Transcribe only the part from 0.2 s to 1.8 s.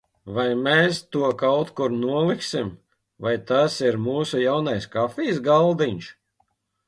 Vai mēs to kaut